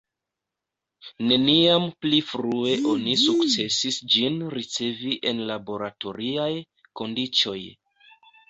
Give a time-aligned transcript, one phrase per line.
[1.31, 6.51] Neniam pli frue oni sukcesis ĝin ricevi en laboratoriaj
[7.03, 7.59] kondiĉoj.